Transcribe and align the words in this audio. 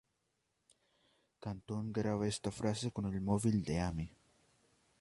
Canton 1.43 1.85
graba 1.99 2.25
esta 2.33 2.49
frase 2.59 2.91
con 2.91 3.05
el 3.05 3.21
móvil 3.21 3.61
de 3.63 3.75
Amy. 3.81 4.07